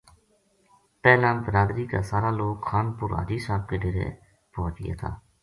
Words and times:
پہلاں 1.03 1.33
بلادری 1.43 1.85
کا 1.91 1.99
سارا 2.09 2.31
لوک 2.39 2.57
خان 2.69 2.85
پور 2.97 3.09
حاجی 3.17 3.39
صاحب 3.45 3.61
کے 3.69 3.77
ڈیرے 3.83 4.09
پوہچ 4.53 4.75
گیا 4.83 4.95
تھا 5.01 5.11